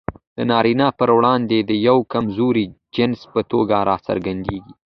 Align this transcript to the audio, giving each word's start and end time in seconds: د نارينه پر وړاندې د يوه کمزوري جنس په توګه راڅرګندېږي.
د 0.37 0.39
نارينه 0.49 0.87
پر 0.99 1.09
وړاندې 1.17 1.57
د 1.61 1.71
يوه 1.87 2.03
کمزوري 2.13 2.65
جنس 2.95 3.19
په 3.33 3.41
توګه 3.51 3.75
راڅرګندېږي. 3.89 4.73